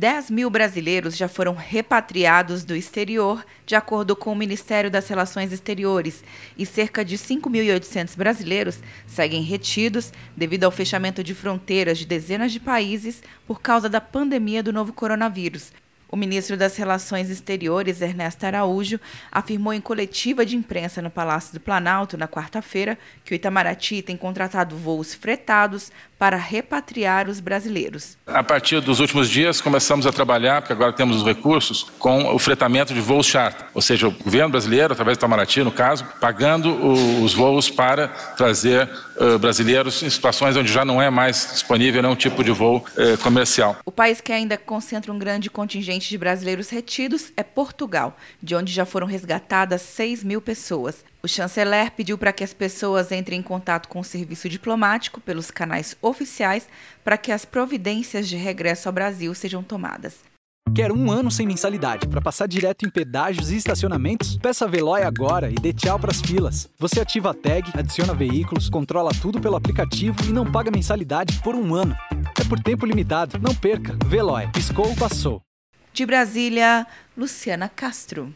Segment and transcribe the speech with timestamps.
[0.00, 5.52] 10 mil brasileiros já foram repatriados do exterior, de acordo com o Ministério das Relações
[5.52, 6.24] Exteriores,
[6.56, 12.58] e cerca de 5.800 brasileiros seguem retidos devido ao fechamento de fronteiras de dezenas de
[12.58, 15.70] países por causa da pandemia do novo coronavírus.
[16.12, 18.98] O ministro das Relações Exteriores, Ernesto Araújo,
[19.30, 24.16] afirmou em coletiva de imprensa no Palácio do Planalto na quarta-feira que o Itamaraty tem
[24.16, 28.18] contratado voos fretados para repatriar os brasileiros.
[28.26, 32.38] A partir dos últimos dias, começamos a trabalhar, porque agora temos os recursos, com o
[32.38, 36.74] fretamento de voos charter, ou seja, o governo brasileiro, através do Itamaraty, no caso, pagando
[37.22, 42.16] os voos para trazer uh, brasileiros em situações onde já não é mais disponível nenhum
[42.16, 43.78] tipo de voo uh, comercial.
[43.86, 48.72] O país que ainda concentra um grande contingente de brasileiros retidos é Portugal, de onde
[48.72, 51.04] já foram resgatadas 6 mil pessoas.
[51.22, 55.50] O chanceler pediu para que as pessoas entrem em contato com o serviço diplomático pelos
[55.50, 56.68] canais oficiais
[57.04, 60.30] para que as providências de regresso ao Brasil sejam tomadas.
[60.74, 64.38] Quer um ano sem mensalidade para passar direto em pedágios e estacionamentos?
[64.38, 66.68] Peça a Veloy agora e dê tchau para as filas.
[66.78, 71.56] Você ativa a tag, adiciona veículos, controla tudo pelo aplicativo e não paga mensalidade por
[71.56, 71.96] um ano.
[72.40, 73.38] É por tempo limitado.
[73.38, 73.96] Não perca.
[74.06, 74.48] Veloy.
[74.52, 75.42] Piscou, passou.
[75.94, 78.28] De Brasília, Luciana Castro.